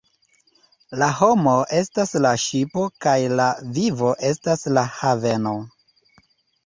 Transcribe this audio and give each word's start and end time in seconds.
La 1.01 1.09
homo 1.17 1.53
estas 1.81 2.15
la 2.25 2.31
ŝipo 2.45 2.87
kaj 3.07 3.15
la 3.41 3.45
vivo 3.79 4.13
estas 4.31 4.67
la 4.79 4.85
haveno. 5.01 5.55